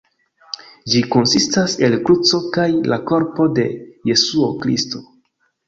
[0.93, 3.69] Ĝi konsistas el kruco kaj la korpo de
[4.13, 5.07] Jesuo Kristo.